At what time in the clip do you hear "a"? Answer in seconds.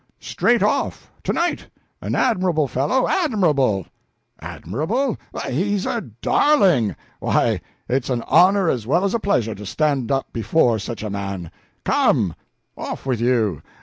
5.85-6.01, 9.13-9.19, 11.03-11.11